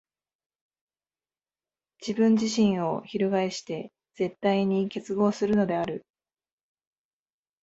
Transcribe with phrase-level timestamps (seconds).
[2.03, 6.07] 自己自身を翻して絶対に結合するのである。